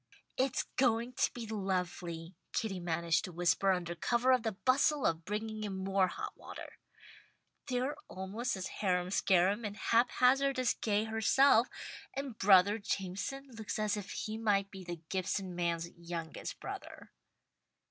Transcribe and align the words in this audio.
"It's 0.35 0.63
going 0.77 1.13
to 1.13 1.31
be 1.31 1.45
lovely," 1.45 2.33
Kitty 2.53 2.79
managed 2.79 3.23
to 3.25 3.31
whisper 3.31 3.71
under 3.71 3.93
cover 3.93 4.31
of 4.31 4.41
the 4.41 4.53
bustle 4.53 5.05
of 5.05 5.25
bringing 5.25 5.63
in 5.63 5.75
more 5.77 6.07
hot 6.07 6.35
water. 6.35 6.79
"They're 7.67 7.95
almost 8.07 8.57
as 8.57 8.65
harum 8.81 9.11
scarum 9.11 9.63
and 9.63 9.77
hap 9.77 10.09
hazard 10.13 10.57
as 10.57 10.73
Gay 10.73 11.03
herself, 11.03 11.67
and 12.15 12.35
'brother 12.35 12.79
Jameson' 12.79 13.49
looks 13.51 13.77
as 13.77 13.95
if 13.95 14.09
he 14.09 14.39
might 14.39 14.71
be 14.71 14.83
the 14.83 15.01
'Gibson 15.09 15.53
man's' 15.53 15.91
youngest 15.95 16.59
brother." 16.59 17.11